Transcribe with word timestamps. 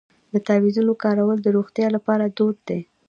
د 0.33 0.35
تعویذونو 0.47 0.93
کارول 1.03 1.37
د 1.41 1.47
روغتیا 1.57 1.87
لپاره 1.95 2.23
دود 2.37 2.57
دی. 2.67 2.79